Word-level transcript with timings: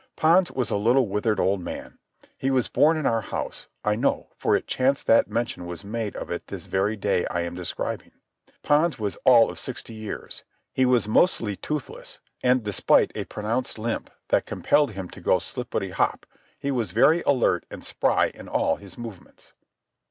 Pons 0.15 0.49
was 0.51 0.71
a 0.71 0.77
little 0.77 1.07
withered 1.07 1.39
old 1.39 1.61
man. 1.61 1.99
He 2.35 2.49
was 2.49 2.67
born 2.67 2.97
in 2.97 3.05
our 3.05 3.21
house—I 3.21 3.95
know, 3.95 4.29
for 4.35 4.55
it 4.55 4.65
chanced 4.65 5.05
that 5.05 5.29
mention 5.29 5.67
was 5.67 5.85
made 5.85 6.15
of 6.15 6.31
it 6.31 6.47
this 6.47 6.65
very 6.65 6.95
day 6.97 7.27
I 7.27 7.41
am 7.41 7.53
describing. 7.53 8.11
Pons 8.63 8.97
was 8.97 9.15
all 9.25 9.51
of 9.51 9.59
sixty 9.59 9.93
years. 9.93 10.43
He 10.73 10.87
was 10.87 11.07
mostly 11.07 11.55
toothless, 11.55 12.17
and, 12.41 12.63
despite 12.63 13.11
a 13.13 13.25
pronounced 13.25 13.77
limp 13.77 14.09
that 14.29 14.47
compelled 14.47 14.93
him 14.93 15.07
to 15.09 15.21
go 15.21 15.37
slippity 15.37 15.91
hop, 15.91 16.25
he 16.57 16.71
was 16.71 16.93
very 16.93 17.21
alert 17.21 17.67
and 17.69 17.83
spry 17.85 18.31
in 18.33 18.47
all 18.47 18.77
his 18.77 18.97
movements. 18.97 19.53